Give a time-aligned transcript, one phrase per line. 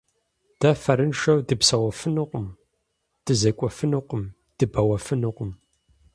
[0.59, 2.47] Дэ фэрыншэу дыпсэуфынукъым,
[3.25, 4.23] дызекӀуэфынукъым,
[4.57, 5.51] дыбэуэфынукъым.